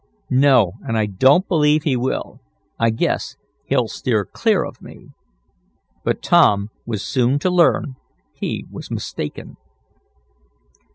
"No, 0.31 0.71
and 0.81 0.97
I 0.97 1.05
don't 1.05 1.47
believe 1.47 1.83
he 1.83 1.95
will. 1.95 2.39
I 2.79 2.89
guess 2.89 3.35
he'll 3.67 3.87
steer 3.87 4.25
clear 4.25 4.63
of 4.63 4.81
me." 4.81 5.09
But 6.03 6.23
Tom 6.23 6.69
was 6.87 7.05
soon 7.05 7.37
to 7.37 7.51
learn 7.51 7.97
he 8.33 8.65
was 8.71 8.89
mistaken. 8.89 9.57